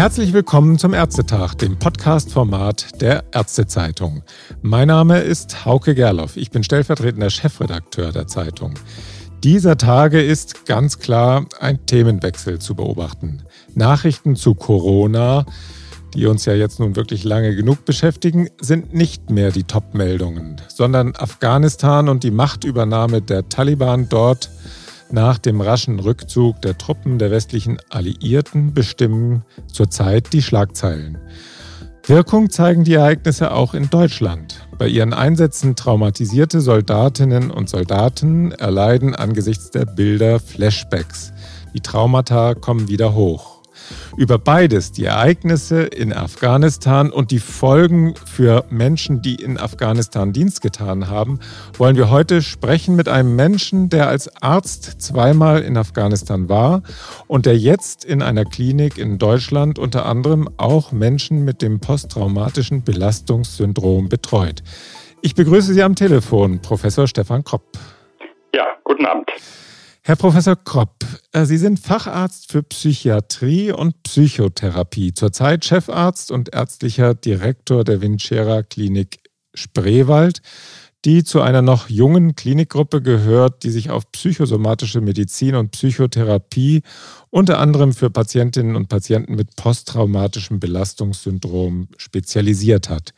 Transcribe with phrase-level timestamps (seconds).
[0.00, 4.22] Herzlich willkommen zum Ärztetag, dem Podcast-Format der Ärztezeitung.
[4.62, 6.38] Mein Name ist Hauke Gerloff.
[6.38, 8.72] Ich bin stellvertretender Chefredakteur der Zeitung.
[9.44, 13.42] Dieser Tage ist ganz klar ein Themenwechsel zu beobachten.
[13.74, 15.44] Nachrichten zu Corona,
[16.14, 21.14] die uns ja jetzt nun wirklich lange genug beschäftigen, sind nicht mehr die Top-Meldungen, sondern
[21.14, 24.48] Afghanistan und die Machtübernahme der Taliban dort
[25.12, 31.18] nach dem raschen Rückzug der Truppen der westlichen Alliierten bestimmen zurzeit die Schlagzeilen.
[32.06, 34.66] Wirkung zeigen die Ereignisse auch in Deutschland.
[34.78, 41.32] Bei ihren Einsätzen traumatisierte Soldatinnen und Soldaten erleiden angesichts der Bilder Flashbacks.
[41.74, 43.59] Die Traumata kommen wieder hoch.
[44.16, 50.62] Über beides, die Ereignisse in Afghanistan und die Folgen für Menschen, die in Afghanistan Dienst
[50.62, 51.40] getan haben,
[51.76, 56.82] wollen wir heute sprechen mit einem Menschen, der als Arzt zweimal in Afghanistan war
[57.26, 62.82] und der jetzt in einer Klinik in Deutschland unter anderem auch Menschen mit dem posttraumatischen
[62.82, 64.62] Belastungssyndrom betreut.
[65.22, 67.62] Ich begrüße Sie am Telefon, Professor Stefan Kropp.
[68.54, 69.30] Ja, guten Abend.
[70.10, 77.14] Herr Professor Kropp, äh, Sie sind Facharzt für Psychiatrie und Psychotherapie, zurzeit Chefarzt und ärztlicher
[77.14, 79.20] Direktor der Vincera Klinik
[79.54, 80.42] Spreewald,
[81.04, 86.82] die zu einer noch jungen Klinikgruppe gehört, die sich auf psychosomatische Medizin und Psychotherapie
[87.30, 93.14] unter anderem für Patientinnen und Patienten mit posttraumatischem Belastungssyndrom spezialisiert hat.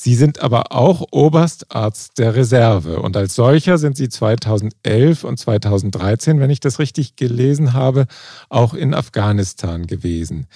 [0.00, 6.38] Sie sind aber auch Oberstarzt der Reserve und als solcher sind Sie 2011 und 2013,
[6.38, 8.06] wenn ich das richtig gelesen habe,
[8.48, 10.46] auch in Afghanistan gewesen.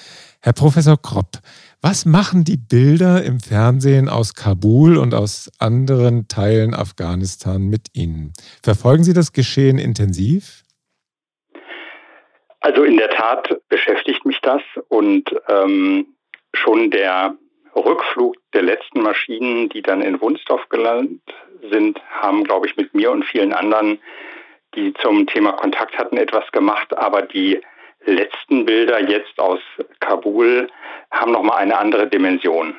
[0.43, 1.41] Herr Professor Kropp,
[1.81, 8.35] was machen die Bilder im Fernsehen aus Kabul und aus anderen Teilen Afghanistan mit Ihnen?
[8.63, 10.63] Verfolgen Sie das Geschehen intensiv?
[12.61, 16.07] Also in der Tat beschäftigt mich das und ähm,
[16.55, 17.37] schon der
[17.75, 21.21] Rückflug der letzten Maschinen, die dann in Wunstorf gelandet
[21.71, 24.01] sind, haben, glaube ich, mit mir und vielen anderen,
[24.75, 26.97] die zum Thema Kontakt hatten, etwas gemacht.
[26.97, 27.61] Aber die
[28.05, 29.61] letzten Bilder jetzt aus
[30.01, 30.69] Kabul
[31.11, 32.75] haben nochmal eine andere Dimension.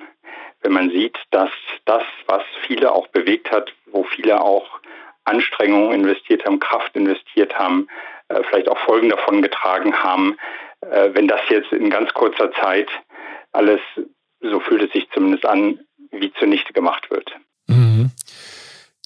[0.61, 1.51] Wenn man sieht, dass
[1.85, 4.79] das, was viele auch bewegt hat, wo viele auch
[5.25, 7.87] Anstrengungen investiert haben, Kraft investiert haben,
[8.29, 10.37] äh, vielleicht auch Folgen davon getragen haben,
[10.81, 12.89] äh, wenn das jetzt in ganz kurzer Zeit
[13.51, 13.81] alles
[14.43, 15.79] so fühlt es sich zumindest an,
[16.11, 17.31] wie zunichte gemacht wird.
[17.67, 18.11] Mhm.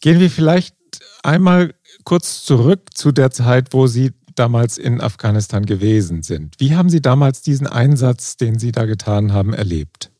[0.01, 0.75] Gehen wir vielleicht
[1.23, 6.55] einmal kurz zurück zu der Zeit, wo Sie damals in Afghanistan gewesen sind.
[6.59, 10.11] Wie haben Sie damals diesen Einsatz, den Sie da getan haben, erlebt?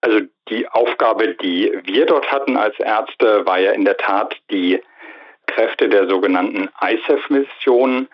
[0.00, 4.80] Also die Aufgabe, die wir dort hatten als Ärzte, war ja in der Tat die
[5.46, 8.08] Kräfte der sogenannten ISAF-Mission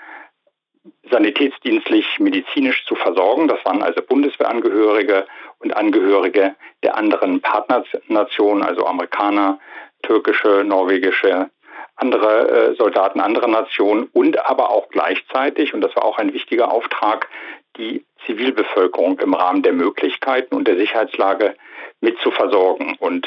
[1.11, 3.49] sanitätsdienstlich medizinisch zu versorgen.
[3.49, 5.27] Das waren also Bundeswehrangehörige
[5.61, 9.59] und Angehörige der anderen Partnernationen, also Amerikaner,
[10.03, 11.51] türkische, norwegische,
[11.97, 16.71] andere äh, Soldaten anderer Nationen und aber auch gleichzeitig, und das war auch ein wichtiger
[16.71, 17.29] Auftrag,
[17.77, 21.55] die Zivilbevölkerung im Rahmen der Möglichkeiten und der Sicherheitslage
[22.01, 22.97] mit zu versorgen.
[22.99, 23.27] Und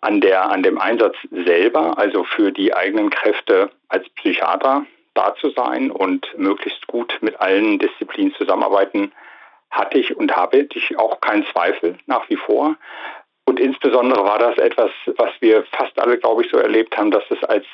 [0.00, 5.50] an, der, an dem Einsatz selber, also für die eigenen Kräfte als Psychiater da zu
[5.50, 9.12] sein und möglichst gut mit allen Disziplinen zusammenarbeiten,
[9.70, 12.76] hatte ich und habe ich auch keinen Zweifel nach wie vor.
[13.46, 17.24] Und insbesondere war das etwas, was wir fast alle, glaube ich, so erlebt haben, dass
[17.30, 17.66] es als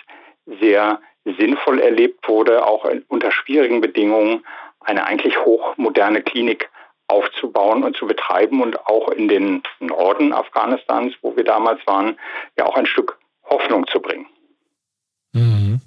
[0.61, 4.45] sehr sinnvoll erlebt wurde, auch unter schwierigen Bedingungen
[4.81, 6.71] eine eigentlich hochmoderne Klinik
[7.09, 12.19] aufzubauen und zu betreiben und auch in den Norden Afghanistans, wo wir damals waren,
[12.57, 14.27] ja auch ein Stück Hoffnung zu bringen.
[15.33, 15.81] Mhm.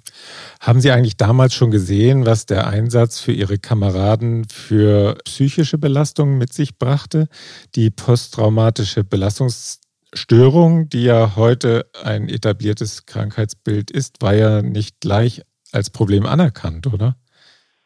[0.60, 6.36] Haben Sie eigentlich damals schon gesehen, was der Einsatz für Ihre Kameraden für psychische Belastungen
[6.36, 7.28] mit sich brachte?
[7.74, 15.40] Die posttraumatische Belastungsstörung, die ja heute ein etabliertes Krankheitsbild ist, war ja nicht gleich
[15.72, 17.16] als Problem anerkannt, oder?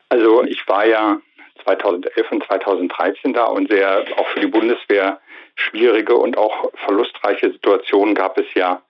[0.09, 1.21] Also ich war ja
[1.63, 5.21] 2011 und 2013 da und sehr auch für die Bundeswehr
[5.55, 8.83] schwierige und auch verlustreiche Situationen gab es ja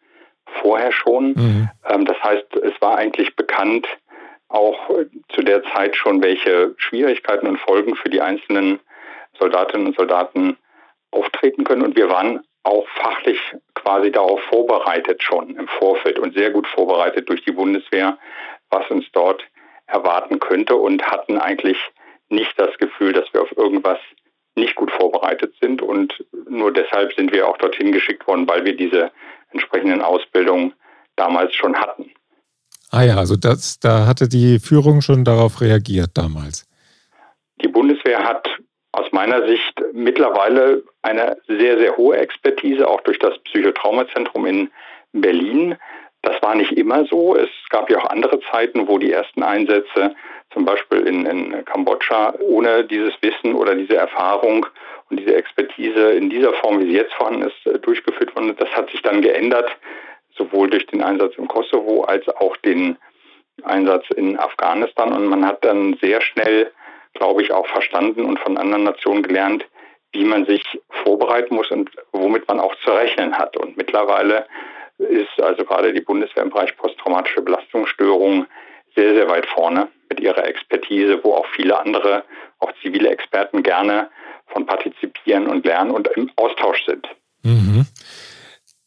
[0.46, 1.32] vorher schon.
[1.32, 1.70] Mhm.
[1.88, 3.87] Ähm, das heißt, es war eigentlich bekannt,
[4.49, 4.91] auch
[5.31, 8.79] zu der Zeit schon, welche Schwierigkeiten und Folgen für die einzelnen
[9.38, 10.56] Soldatinnen und Soldaten
[11.11, 11.82] auftreten können.
[11.82, 13.38] Und wir waren auch fachlich
[13.75, 18.19] quasi darauf vorbereitet schon im Vorfeld und sehr gut vorbereitet durch die Bundeswehr,
[18.70, 19.44] was uns dort
[19.87, 21.79] erwarten könnte und hatten eigentlich
[22.29, 23.99] nicht das Gefühl, dass wir auf irgendwas
[24.56, 25.82] nicht gut vorbereitet sind.
[25.82, 29.11] Und nur deshalb sind wir auch dorthin geschickt worden, weil wir diese
[29.54, 30.74] entsprechenden Ausbildungen
[31.16, 32.10] damals schon hatten.
[32.90, 36.68] Ah ja, also das, da hatte die Führung schon darauf reagiert damals.
[37.62, 38.48] Die Bundeswehr hat
[38.92, 44.70] aus meiner Sicht mittlerweile eine sehr, sehr hohe Expertise, auch durch das Psychotraumazentrum in
[45.12, 45.76] Berlin.
[46.22, 47.36] Das war nicht immer so.
[47.36, 50.14] Es gab ja auch andere Zeiten, wo die ersten Einsätze,
[50.52, 54.66] zum Beispiel in, in Kambodscha, ohne dieses Wissen oder diese Erfahrung
[55.10, 58.54] und diese Expertise in dieser Form, wie sie jetzt vorhanden ist, äh, durchgeführt wurden.
[58.56, 59.70] Das hat sich dann geändert,
[60.36, 62.96] sowohl durch den Einsatz im Kosovo als auch den
[63.62, 65.12] Einsatz in Afghanistan.
[65.12, 66.72] Und man hat dann sehr schnell,
[67.14, 69.64] glaube ich, auch verstanden und von anderen Nationen gelernt,
[70.12, 70.62] wie man sich
[71.04, 73.56] vorbereiten muss und womit man auch zu rechnen hat.
[73.56, 74.46] Und mittlerweile
[74.98, 78.46] ist also gerade die Bundeswehr im Bereich posttraumatische Belastungsstörungen
[78.94, 82.24] sehr, sehr weit vorne mit ihrer Expertise, wo auch viele andere,
[82.60, 84.08] auch zivile Experten gerne
[85.34, 87.06] von partizipieren und lernen und im Austausch sind.
[87.42, 87.86] Mhm.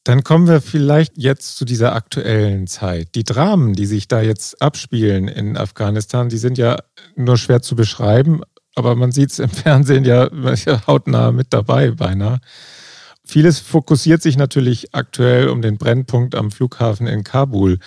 [0.04, 3.16] Dann kommen wir vielleicht jetzt zu dieser aktuellen Zeit.
[3.16, 6.78] Die Dramen, die sich da jetzt abspielen in Afghanistan, die sind ja
[7.16, 8.42] nur schwer zu beschreiben,
[8.76, 10.30] aber man sieht es im Fernsehen ja
[10.88, 12.40] hautnah mit dabei beinahe.
[13.26, 17.80] Vieles fokussiert sich natürlich aktuell um den Brennpunkt am Flughafen in Kabul.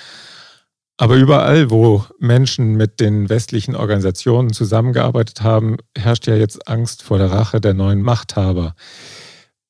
[1.00, 7.16] Aber überall, wo Menschen mit den westlichen Organisationen zusammengearbeitet haben, herrscht ja jetzt Angst vor
[7.16, 8.74] der Rache der neuen Machthaber.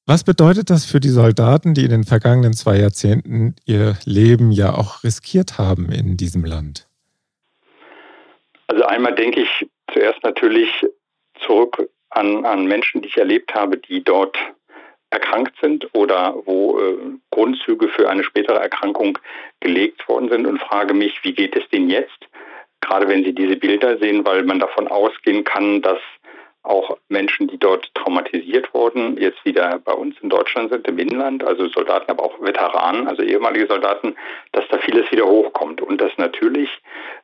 [0.06, 4.74] Was bedeutet das für die Soldaten, die in den vergangenen zwei Jahrzehnten ihr Leben ja
[4.74, 6.88] auch riskiert haben in diesem Land?
[8.66, 10.68] Also einmal denke ich zuerst natürlich
[11.46, 14.36] zurück an, an Menschen, die ich erlebt habe, die dort
[15.10, 16.96] erkrankt sind oder wo äh,
[17.30, 19.18] Grundzüge für eine spätere Erkrankung
[19.60, 22.18] gelegt worden sind und frage mich, wie geht es denen jetzt?
[22.80, 25.98] Gerade wenn Sie diese Bilder sehen, weil man davon ausgehen kann, dass
[26.62, 31.42] auch Menschen, die dort traumatisiert wurden, jetzt wieder bei uns in Deutschland sind, im Inland,
[31.42, 34.14] also Soldaten, aber auch Veteranen, also ehemalige Soldaten,
[34.52, 36.68] dass da vieles wieder hochkommt und dass natürlich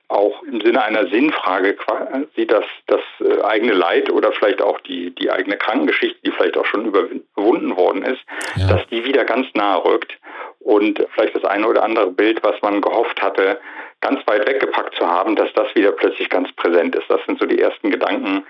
[0.09, 5.15] auch im Sinne einer Sinnfrage quasi das, das äh, eigene Leid oder vielleicht auch die,
[5.15, 8.21] die eigene Krankengeschichte, die vielleicht auch schon überwunden worden ist,
[8.57, 8.69] ja.
[8.69, 10.17] dass die wieder ganz nahe rückt
[10.61, 13.61] und vielleicht das eine oder andere Bild, was man gehofft hatte,
[14.01, 17.09] ganz weit weggepackt zu haben, dass das wieder plötzlich ganz präsent ist.
[17.09, 18.45] Das sind so die ersten Gedanken,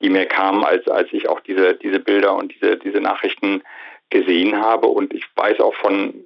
[0.00, 3.62] die mir kamen, als, als ich auch diese, diese Bilder und diese, diese Nachrichten
[4.10, 4.86] gesehen habe.
[4.88, 6.24] Und ich weiß auch von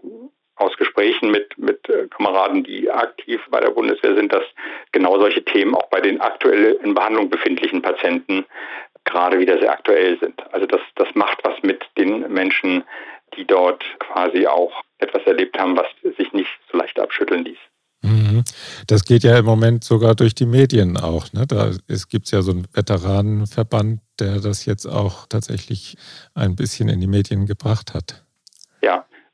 [0.57, 4.45] aus Gesprächen mit, mit äh, Kameraden, die aktiv bei der Bundeswehr sind, dass
[4.93, 8.47] genau solche Themen auch bei den aktuell in Behandlung befindlichen Patienten
[9.05, 10.43] gerade wieder sehr aktuell sind.
[10.53, 12.85] Also das, das macht was mit den Menschen,
[13.37, 15.87] die dort quasi auch etwas erlebt haben, was
[16.17, 17.59] sich nicht so leicht abschütteln ließ.
[18.03, 18.45] Mhm.
[18.87, 21.33] Das geht ja im Moment sogar durch die Medien auch.
[21.33, 21.47] Ne?
[21.47, 21.71] Da
[22.09, 25.97] gibt es ja so einen Veteranenverband, der das jetzt auch tatsächlich
[26.35, 28.26] ein bisschen in die Medien gebracht hat.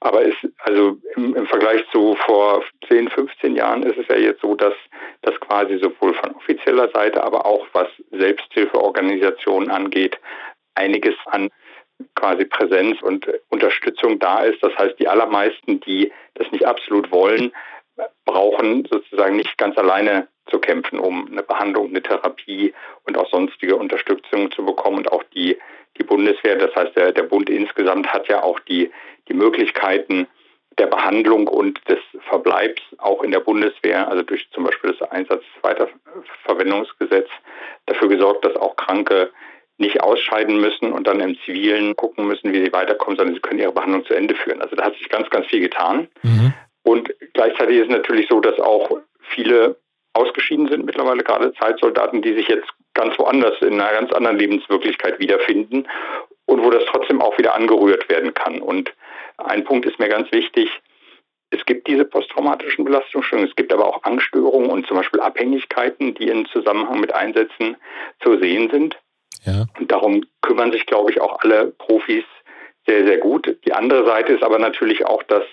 [0.04, 4.40] Aber es, also im, im, Vergleich zu vor 10, 15 Jahren ist es ja jetzt
[4.40, 4.74] so, dass
[5.22, 10.18] das quasi sowohl von offizieller Seite, aber auch was Selbsthilfeorganisationen angeht,
[10.74, 11.50] einiges an
[12.16, 14.60] quasi Präsenz und Unterstützung da ist.
[14.60, 17.52] Das heißt, die allermeisten, die das nicht absolut wollen,
[18.24, 22.74] brauchen sozusagen nicht ganz alleine zu kämpfen, um eine Behandlung, eine Therapie
[23.06, 24.96] und auch sonstige Unterstützung zu bekommen.
[24.96, 25.58] Und auch die,
[25.98, 28.90] die Bundeswehr, das heißt der, der Bund insgesamt hat ja auch die,
[29.28, 30.26] die Möglichkeiten
[30.78, 31.98] der Behandlung und des
[32.28, 37.28] Verbleibs auch in der Bundeswehr, also durch zum Beispiel das Einsatz-Weiterverwendungsgesetz,
[37.86, 39.30] dafür gesorgt, dass auch Kranke
[39.78, 43.60] nicht ausscheiden müssen und dann im Zivilen gucken müssen, wie sie weiterkommen, sondern sie können
[43.60, 44.62] ihre Behandlung zu Ende führen.
[44.62, 46.08] Also da hat sich ganz, ganz viel getan.
[46.22, 46.52] Mhm.
[46.84, 49.76] Und gleichzeitig ist es natürlich so, dass auch viele
[50.14, 55.18] ausgeschieden sind mittlerweile, gerade Zeitsoldaten, die sich jetzt ganz woanders in einer ganz anderen Lebenswirklichkeit
[55.18, 55.88] wiederfinden
[56.46, 58.60] und wo das trotzdem auch wieder angerührt werden kann.
[58.60, 58.92] Und
[59.38, 60.70] ein Punkt ist mir ganz wichtig.
[61.50, 66.28] Es gibt diese posttraumatischen Belastungsstörungen, es gibt aber auch Angststörungen und zum Beispiel Abhängigkeiten, die
[66.28, 67.76] in Zusammenhang mit Einsätzen
[68.22, 68.96] zu sehen sind.
[69.44, 69.66] Ja.
[69.78, 72.24] Und darum kümmern sich, glaube ich, auch alle Profis
[72.86, 73.58] sehr, sehr gut.
[73.66, 75.44] Die andere Seite ist aber natürlich auch, dass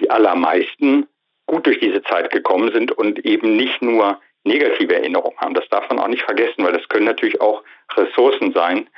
[0.00, 1.06] die allermeisten
[1.46, 5.54] gut durch diese Zeit gekommen sind und eben nicht nur negative Erinnerungen haben.
[5.54, 7.62] Das darf man auch nicht vergessen, weil das können natürlich auch
[7.96, 8.88] Ressourcen sein,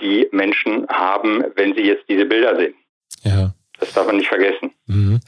[0.00, 2.74] die Menschen haben, wenn sie jetzt diese Bilder sehen.
[3.22, 3.54] Ja.
[3.80, 4.70] Das darf man nicht vergessen.
[4.86, 5.20] Mhm.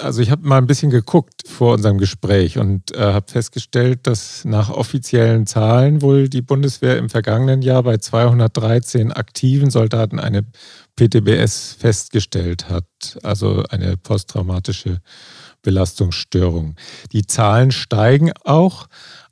[0.00, 4.44] Also ich habe mal ein bisschen geguckt vor unserem Gespräch und äh, habe festgestellt, dass
[4.44, 10.44] nach offiziellen Zahlen wohl die Bundeswehr im vergangenen Jahr bei 213 aktiven Soldaten eine
[10.96, 12.84] PTBS festgestellt hat,
[13.22, 15.00] also eine posttraumatische
[15.62, 16.76] Belastungsstörung.
[17.12, 18.88] Die Zahlen steigen auch,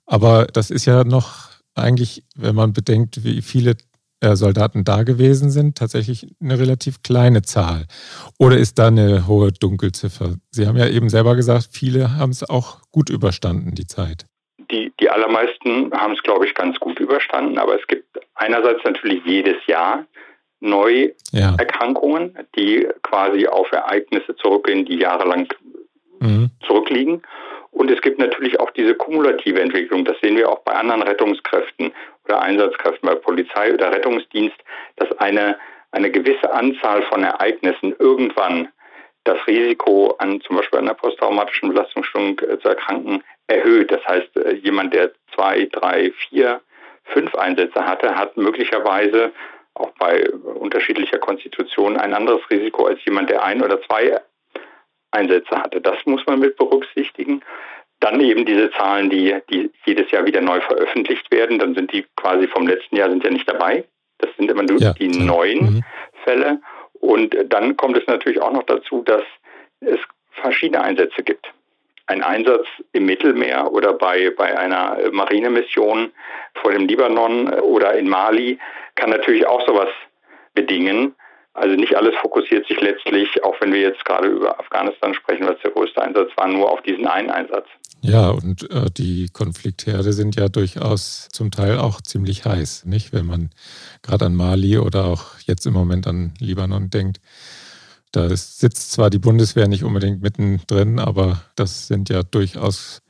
[0.07, 3.77] aber das ist ja noch eigentlich, wenn man bedenkt, wie viele
[4.21, 7.85] äh, Soldaten da gewesen sind, tatsächlich eine relativ kleine Zahl.
[8.39, 10.37] Oder ist da eine hohe Dunkelziffer?
[10.51, 14.25] Sie haben ja eben selber gesagt, viele haben es auch gut überstanden, die Zeit.
[14.71, 19.23] Die, die allermeisten haben es, glaube ich, ganz gut überstanden, aber es gibt einerseits natürlich
[19.27, 20.07] jedes Jahr
[20.61, 22.43] Neuerkrankungen, ja.
[22.57, 25.49] die quasi auf Ereignisse zurückgehen, die jahrelang
[26.21, 26.51] mhm.
[26.67, 27.23] zurückliegen.
[27.71, 30.05] Und es gibt natürlich auch diese kumulative Entwicklung.
[30.05, 31.93] Das sehen wir auch bei anderen Rettungskräften
[32.25, 34.57] oder Einsatzkräften, bei Polizei oder Rettungsdienst,
[34.97, 35.59] dass eine,
[35.93, 38.69] eine gewisse Anzahl von Ereignissen irgendwann
[39.25, 43.91] das Risiko an zum Beispiel einer posttraumatischen Belastungsstörung äh, zu erkranken erhöht.
[43.91, 46.61] Das heißt, äh, jemand, der zwei, drei, vier,
[47.05, 49.33] fünf Einsätze hatte, hat möglicherweise
[49.75, 54.19] auch bei unterschiedlicher Konstitution ein anderes Risiko als jemand, der ein oder zwei
[55.17, 55.81] Einsätze hatte.
[55.81, 57.43] Das muss man mit berücksichtigen.
[58.01, 61.59] Dann eben diese Zahlen, die, die jedes Jahr wieder neu veröffentlicht werden.
[61.59, 63.85] Dann sind die quasi vom letzten Jahr sind ja nicht dabei.
[64.19, 65.85] Das sind immer nur ja, die neuen mhm.
[66.25, 66.61] Fälle.
[67.01, 69.23] Und dann kommt es natürlich auch noch dazu, dass
[69.81, 69.99] es
[70.33, 71.47] verschiedene Einsätze gibt.
[72.07, 76.13] Ein Einsatz im Mittelmeer oder bei, bei einer Marinemission
[76.63, 78.59] vor dem Libanon oder in Mali
[78.95, 79.89] kann natürlich auch sowas
[80.55, 81.15] bedingen.
[81.57, 85.57] Also nicht alles fokussiert sich letztlich, auch wenn wir jetzt gerade über Afghanistan sprechen, was
[85.65, 87.67] der größte Einsatz war, nur auf diesen einen Einsatz.
[88.03, 93.15] Ja, und äh, die Konfliktherde sind ja durchaus zum Teil auch ziemlich heiß, nicht?
[93.15, 93.51] Wenn man
[94.03, 97.21] gerade an Mali oder auch jetzt im Moment an Libanon denkt.
[98.13, 103.03] Da sitzt zwar die Bundeswehr nicht unbedingt mittendrin, aber das sind ja durchaus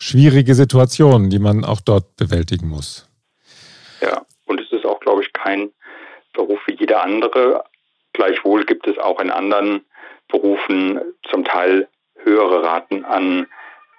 [0.00, 3.08] schwierige Situationen, die man auch dort bewältigen muss.
[4.00, 5.70] Ja, und es ist auch, glaube ich, kein
[6.32, 7.64] Beruf wie jeder andere.
[8.12, 9.84] Gleichwohl gibt es auch in anderen
[10.28, 11.88] Berufen zum Teil
[12.22, 13.46] höhere Raten an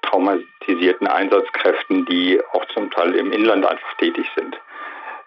[0.03, 4.57] traumatisierten Einsatzkräften, die auch zum Teil im Inland einfach tätig sind.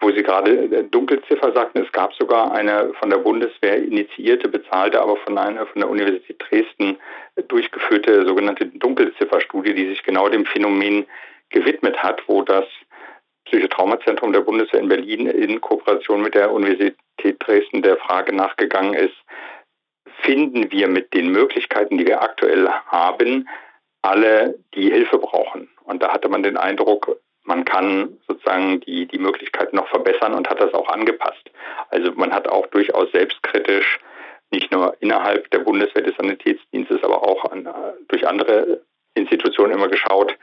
[0.01, 5.15] Wo Sie gerade Dunkelziffer sagten, es gab sogar eine von der Bundeswehr initiierte, bezahlte, aber
[5.17, 6.97] von einer von der Universität Dresden
[7.47, 11.05] durchgeführte sogenannte Dunkelzifferstudie, die sich genau dem Phänomen
[11.49, 12.65] gewidmet hat, wo das
[13.45, 16.95] Psychotraumazentrum der Bundeswehr in Berlin in Kooperation mit der Universität
[17.39, 19.15] Dresden der Frage nachgegangen ist,
[20.21, 23.47] finden wir mit den Möglichkeiten, die wir aktuell haben,
[24.01, 25.69] alle, die Hilfe brauchen.
[25.83, 30.49] Und da hatte man den Eindruck, man kann sozusagen die, die Möglichkeiten noch verbessern und
[30.49, 31.51] hat das auch angepasst.
[31.89, 33.99] Also man hat auch durchaus selbstkritisch
[34.51, 37.67] nicht nur innerhalb der Bundeswehr des Sanitätsdienstes, aber auch an,
[38.07, 38.81] durch andere
[39.15, 40.35] Institutionen immer geschaut,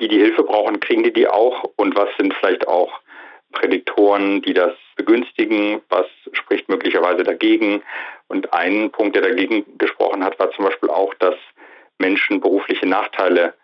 [0.00, 2.90] die die Hilfe brauchen, kriegen die die auch und was sind vielleicht auch
[3.52, 7.82] Prädiktoren, die das begünstigen, was spricht möglicherweise dagegen.
[8.28, 11.34] Und ein Punkt, der dagegen gesprochen hat, war zum Beispiel auch, dass
[11.98, 13.54] Menschen berufliche Nachteile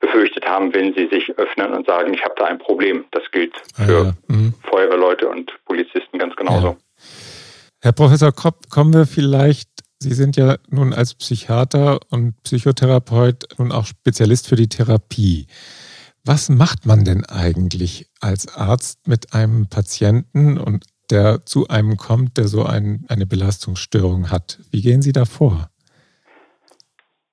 [0.00, 3.04] befürchtet haben, wenn sie sich öffnen und sagen, ich habe da ein Problem.
[3.10, 4.12] Das gilt ah, für ja.
[4.28, 4.54] mhm.
[4.62, 6.68] Feuerwehrleute und Polizisten ganz genauso.
[6.68, 6.76] Ja.
[7.82, 9.68] Herr Professor Kopp, kommen wir vielleicht,
[10.02, 15.46] Sie sind ja nun als Psychiater und Psychotherapeut nun auch Spezialist für die Therapie.
[16.24, 22.38] Was macht man denn eigentlich als Arzt mit einem Patienten und der zu einem kommt,
[22.38, 24.58] der so ein, eine Belastungsstörung hat?
[24.70, 25.68] Wie gehen Sie da vor?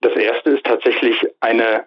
[0.01, 1.85] Das erste ist tatsächlich eine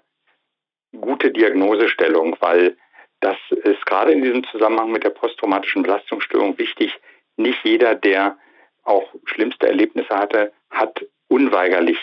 [0.98, 2.78] gute Diagnosestellung, weil
[3.20, 6.98] das ist gerade in diesem Zusammenhang mit der posttraumatischen Belastungsstörung wichtig.
[7.36, 8.38] Nicht jeder, der
[8.84, 11.98] auch schlimmste Erlebnisse hatte, hat unweigerlich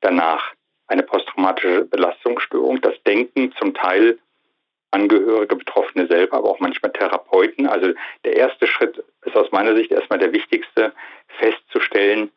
[0.00, 0.52] danach
[0.86, 2.80] eine posttraumatische Belastungsstörung.
[2.80, 4.18] Das denken zum Teil
[4.90, 7.66] Angehörige, Betroffene selber, aber auch manchmal Therapeuten.
[7.66, 7.92] Also
[8.24, 10.92] der erste Schritt ist aus meiner Sicht erstmal der wichtigste,
[11.38, 12.30] festzustellen,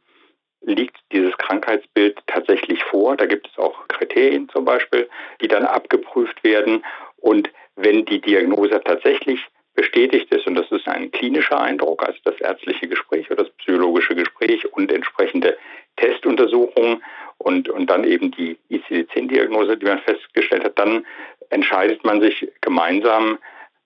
[0.62, 3.15] liegt dieses Krankheitsbild tatsächlich vor.
[3.15, 5.10] Da gibt es auch Kriterien zum Beispiel,
[5.41, 6.83] die dann abgeprüft werden.
[7.17, 9.39] Und wenn die Diagnose tatsächlich
[9.74, 14.15] bestätigt ist, und das ist ein klinischer Eindruck, also das ärztliche Gespräch oder das psychologische
[14.15, 15.57] Gespräch und entsprechende
[15.97, 17.03] Testuntersuchungen
[17.38, 21.05] und, und dann eben die ICD-10-Diagnose, die man festgestellt hat, dann
[21.50, 23.38] entscheidet man sich gemeinsam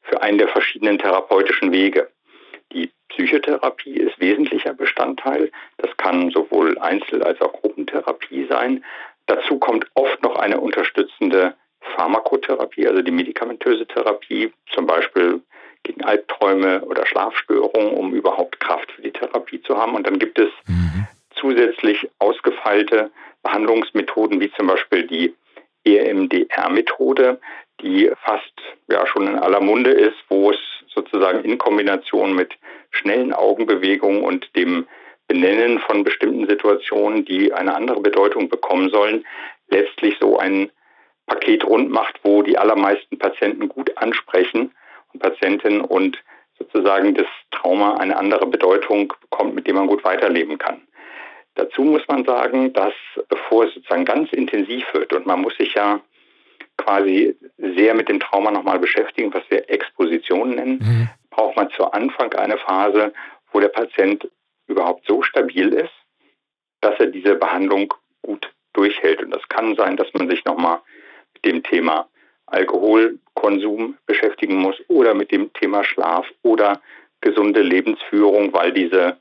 [0.03, 2.09] für einen der verschiedenen therapeutischen Wege.
[2.71, 5.51] Die Psychotherapie ist wesentlicher Bestandteil.
[5.77, 8.83] Das kann sowohl Einzel- als auch Gruppentherapie sein.
[9.25, 11.55] Dazu kommt oft noch eine unterstützende
[11.95, 15.41] Pharmakotherapie, also die medikamentöse Therapie, zum Beispiel
[15.85, 19.95] gegen Albträume oder Schlafstörungen, um überhaupt Kraft für die Therapie zu haben.
[19.95, 21.07] Und dann gibt es mhm.
[21.39, 23.11] zusätzlich ausgefeilte
[23.43, 25.33] Behandlungsmethoden, wie zum Beispiel die
[25.85, 27.39] EMDR-Methode,
[27.81, 28.53] die fast
[28.87, 32.53] ja schon in aller Munde ist, wo es sozusagen in Kombination mit
[32.89, 34.87] schnellen Augenbewegungen und dem
[35.27, 39.25] Benennen von bestimmten Situationen, die eine andere Bedeutung bekommen sollen,
[39.69, 40.71] letztlich so ein
[41.27, 44.71] Paket rund macht, wo die allermeisten Patienten gut ansprechen
[45.15, 46.22] und Patientinnen und
[46.57, 50.81] sozusagen das Trauma eine andere Bedeutung bekommt, mit dem man gut weiterleben kann.
[51.55, 52.93] Dazu muss man sagen, dass
[53.29, 56.01] bevor es sozusagen ganz intensiv wird und man muss sich ja
[56.77, 61.10] quasi sehr mit dem Trauma nochmal beschäftigen, was wir Exposition nennen, mhm.
[61.29, 63.13] braucht man zu Anfang eine Phase,
[63.51, 64.29] wo der Patient
[64.67, 65.93] überhaupt so stabil ist,
[66.81, 69.24] dass er diese Behandlung gut durchhält.
[69.24, 70.81] Und das kann sein, dass man sich nochmal
[71.34, 72.10] mit dem Thema
[72.47, 76.81] Alkoholkonsum beschäftigen muss oder mit dem Thema Schlaf oder
[77.21, 79.17] gesunde Lebensführung, weil diese,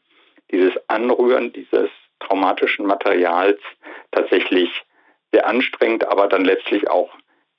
[0.50, 1.88] dieses Anrühren dieses
[2.20, 3.60] traumatischen Materials
[4.10, 4.84] tatsächlich
[5.32, 7.10] sehr anstrengend, aber dann letztlich auch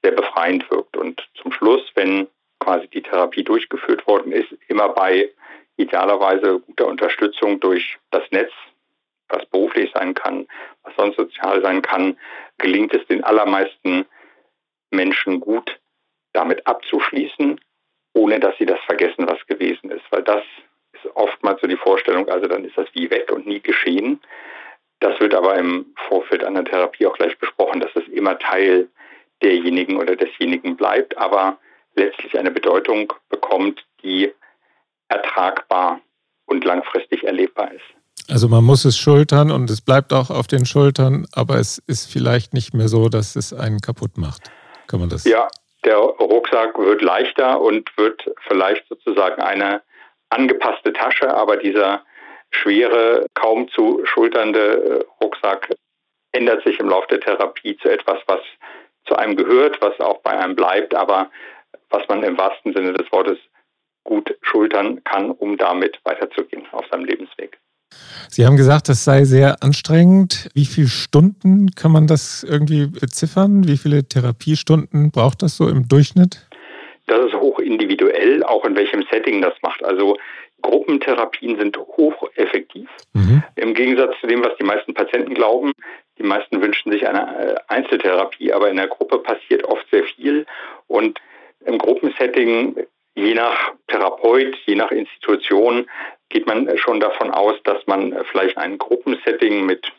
[0.01, 0.95] sehr befreiend wirkt.
[0.98, 2.27] Und zum Schluss, wenn
[2.60, 5.29] quasi die Therapie durchgeführt worden ist, immer bei
[5.77, 8.51] idealerweise guter Unterstützung durch das Netz,
[9.27, 10.48] was beruflich sein kann,
[10.84, 12.17] was sonst sozial sein kann,
[12.57, 14.05] gelingt es den allermeisten
[14.96, 15.80] Menschen gut,
[16.34, 17.60] damit abzuschließen,
[18.14, 20.04] ohne dass sie das vergessen, was gewesen ist.
[20.10, 20.44] Weil das
[20.94, 24.20] ist oftmals so die Vorstellung, also dann ist das wie weg und nie geschehen.
[25.00, 28.90] Das wird aber im Vorfeld der Therapie auch gleich besprochen, dass es immer Teil
[29.42, 31.58] derjenigen oder desjenigen bleibt, aber
[31.96, 34.32] letztlich eine Bedeutung bekommt, die
[35.10, 36.00] ertragbar
[36.46, 37.84] und langfristig erlebbar ist.
[38.30, 42.12] Also man muss es schultern und es bleibt auch auf den Schultern, aber es ist
[42.12, 44.50] vielleicht nicht mehr so, dass es einen kaputt macht.
[44.88, 45.25] Kann man das?
[45.25, 45.48] Ja,
[45.84, 49.82] der Rucksack wird leichter und wird vielleicht sozusagen eine
[50.30, 52.04] angepasste Tasche, aber dieser
[52.51, 55.70] schwere, kaum zu schulternde Rucksack
[56.32, 58.42] ändert sich im Laufe der Therapie zu etwas, was
[59.06, 61.30] zu einem gehört, was auch bei einem bleibt, aber
[61.89, 63.38] was man im wahrsten Sinne des Wortes
[64.04, 67.60] gut schultern kann, um damit weiterzugehen auf seinem Lebensweg.
[68.30, 70.50] Sie haben gesagt, das sei sehr anstrengend.
[70.54, 73.68] Wie viele Stunden kann man das irgendwie beziffern?
[73.68, 76.48] Wie viele Therapiestunden braucht das so im Durchschnitt?
[77.08, 79.84] Das ist hoch individuell, auch in welchem Setting das macht.
[79.84, 80.18] Also
[80.62, 82.90] Gruppentherapien sind hocheffektiv.
[83.14, 83.44] Mhm.
[83.56, 85.72] Im Gegensatz zu dem, was die meisten Patienten glauben.
[86.18, 90.46] Die meisten wünschen sich eine äh, Einzeltherapie, aber in der Gruppe passiert oft sehr viel.
[90.88, 91.20] Und
[91.66, 92.78] im Gruppensetting,
[93.16, 95.88] je nach Therapeut, je nach Institution,
[96.29, 99.92] geht man schon davon aus, dass man vielleicht ein Gruppensetting mit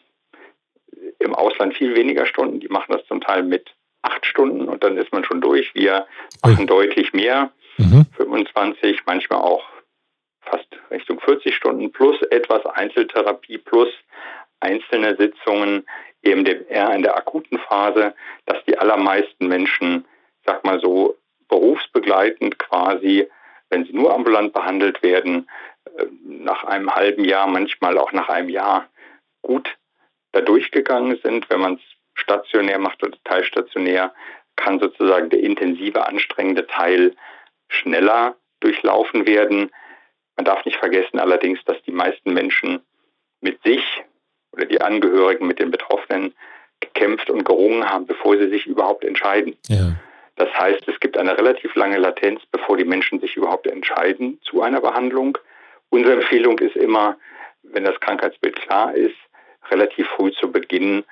[1.18, 4.96] im Ausland viel weniger Stunden, die machen das zum Teil mit acht Stunden und dann
[4.96, 5.74] ist man schon durch.
[5.74, 6.06] Wir
[6.42, 6.66] machen Ui.
[6.66, 8.06] deutlich mehr, mhm.
[8.16, 9.64] 25, manchmal auch
[10.42, 13.88] fast Richtung 40 Stunden plus etwas Einzeltherapie plus
[14.60, 15.86] einzelne Sitzungen
[16.22, 18.14] eben eher in der akuten Phase,
[18.46, 20.04] dass die allermeisten Menschen,
[20.44, 21.16] sag mal so,
[21.48, 23.28] berufsbegleitend quasi,
[23.70, 25.48] wenn sie nur ambulant behandelt werden,
[25.96, 28.88] äh, nach einem halben Jahr, manchmal auch nach einem Jahr
[29.42, 29.76] gut
[30.32, 31.48] da durchgegangen sind.
[31.50, 31.80] Wenn man es
[32.14, 34.12] stationär macht oder teilstationär,
[34.56, 37.14] kann sozusagen der intensive, anstrengende Teil
[37.68, 39.70] schneller durchlaufen werden.
[40.36, 42.80] Man darf nicht vergessen allerdings, dass die meisten Menschen
[43.40, 43.84] mit sich
[44.52, 46.34] oder die Angehörigen mit den Betroffenen
[46.80, 49.56] gekämpft und gerungen haben, bevor sie sich überhaupt entscheiden.
[49.68, 49.96] Ja.
[50.36, 54.62] Das heißt, es gibt eine relativ lange Latenz, bevor die Menschen sich überhaupt entscheiden zu
[54.62, 55.38] einer Behandlung.
[55.88, 57.16] Unsere Empfehlung ist immer,
[57.62, 59.16] wenn das Krankheitsbild klar ist,
[59.70, 61.04] relativ früh zu beginnen,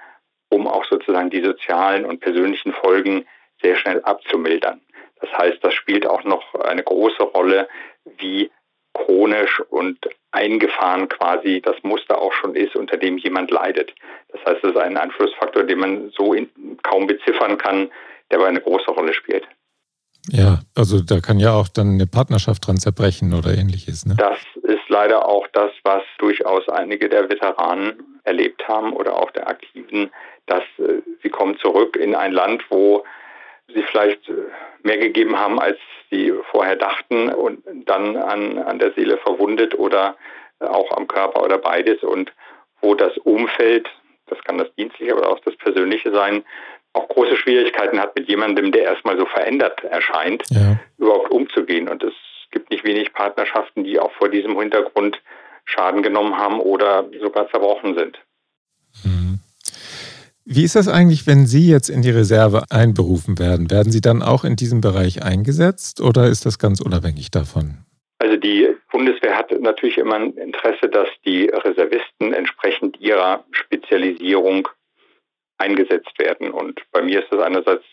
[0.50, 3.26] um auch sozusagen die sozialen und persönlichen Folgen
[3.62, 4.80] sehr schnell abzumildern.
[5.20, 7.68] Das heißt, das spielt auch noch eine große Rolle,
[8.18, 8.50] wie
[8.92, 9.98] chronisch und
[10.30, 13.92] eingefahren quasi das Muster auch schon ist, unter dem jemand leidet.
[14.28, 16.36] Das heißt, es ist ein Einflussfaktor, den man so
[16.82, 17.90] kaum beziffern kann,
[18.30, 19.46] der aber eine große Rolle spielt.
[20.30, 24.06] Ja, also da kann ja auch dann eine Partnerschaft dran zerbrechen oder ähnliches.
[24.06, 24.16] Ne?
[24.16, 29.48] Das ist leider auch das, was durchaus einige der Veteranen erlebt haben oder auch der
[29.48, 30.10] Aktiven,
[30.46, 33.04] dass äh, sie kommen zurück in ein Land, wo
[33.68, 34.32] sie vielleicht äh,
[34.82, 35.78] mehr gegeben haben, als
[36.10, 40.16] sie vorher dachten und dann an, an der Seele verwundet oder
[40.60, 42.32] auch am Körper oder beides und
[42.80, 43.88] wo das Umfeld,
[44.26, 46.44] das kann das Dienstliche, aber auch das Persönliche sein,
[46.94, 50.78] auch große Schwierigkeiten hat, mit jemandem, der erstmal so verändert erscheint, ja.
[50.98, 51.88] überhaupt umzugehen.
[51.88, 52.14] Und es
[52.50, 55.20] gibt nicht wenig Partnerschaften, die auch vor diesem Hintergrund
[55.64, 58.18] Schaden genommen haben oder sogar zerbrochen sind.
[59.02, 59.40] Mhm.
[60.44, 63.70] Wie ist das eigentlich, wenn Sie jetzt in die Reserve einberufen werden?
[63.70, 67.78] Werden Sie dann auch in diesem Bereich eingesetzt oder ist das ganz unabhängig davon?
[68.18, 74.68] Also die Bundeswehr hat natürlich immer ein Interesse, dass die Reservisten entsprechend ihrer Spezialisierung
[75.64, 76.50] eingesetzt werden.
[76.50, 77.84] Und bei mir ist das einerseits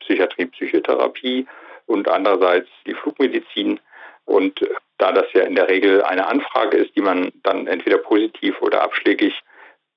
[0.00, 1.46] Psychiatrie, Psychotherapie
[1.86, 3.80] und andererseits die Flugmedizin.
[4.24, 4.66] Und
[4.98, 8.82] da das ja in der Regel eine Anfrage ist, die man dann entweder positiv oder
[8.82, 9.34] abschlägig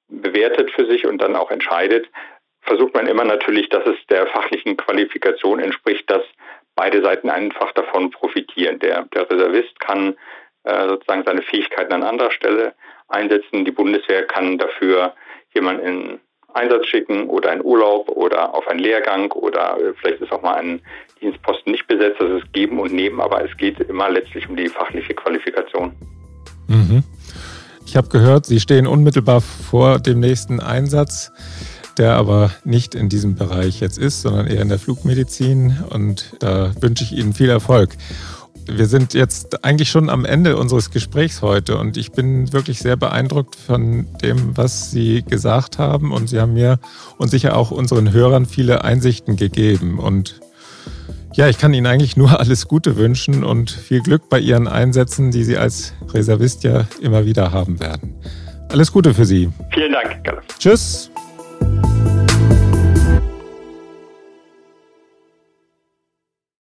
[0.08, 2.08] bewertet für sich und dann auch entscheidet,
[2.62, 6.24] versucht man immer natürlich, dass es der fachlichen Qualifikation entspricht, dass
[6.76, 8.80] beide Seiten einfach davon profitieren.
[8.80, 10.16] Der, der Reservist kann
[10.64, 12.74] äh, sozusagen seine Fähigkeiten an anderer Stelle
[13.08, 13.66] einsetzen.
[13.66, 15.14] Die Bundeswehr kann dafür
[15.54, 16.20] jemanden in
[16.54, 20.56] Einsatz schicken oder in Urlaub oder auf einen Lehrgang oder äh, vielleicht ist auch mal
[20.56, 20.82] ein
[21.22, 22.18] Dienstposten nicht besetzt.
[22.20, 25.94] Das ist geben und nehmen, aber es geht immer letztlich um die fachliche Qualifikation.
[26.68, 27.04] Mhm.
[27.86, 31.32] Ich habe gehört, Sie stehen unmittelbar vor dem nächsten Einsatz,
[31.98, 35.78] der aber nicht in diesem Bereich jetzt ist, sondern eher in der Flugmedizin.
[35.90, 37.92] Und da wünsche ich Ihnen viel Erfolg.
[38.68, 42.96] Wir sind jetzt eigentlich schon am Ende unseres Gesprächs heute und ich bin wirklich sehr
[42.96, 46.12] beeindruckt von dem, was Sie gesagt haben.
[46.12, 46.80] Und Sie haben mir
[47.18, 50.00] und sicher auch unseren Hörern viele Einsichten gegeben.
[50.00, 50.40] Und
[51.34, 55.32] ja, ich kann Ihnen eigentlich nur alles Gute wünschen und viel Glück bei Ihren Einsätzen,
[55.32, 58.16] die Sie als Reservist ja immer wieder haben werden.
[58.70, 59.50] Alles Gute für Sie.
[59.74, 60.20] Vielen Dank.
[60.58, 61.12] Tschüss.